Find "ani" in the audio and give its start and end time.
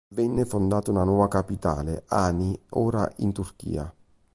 2.07-2.59